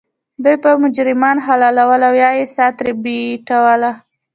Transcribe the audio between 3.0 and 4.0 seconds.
بیټوله.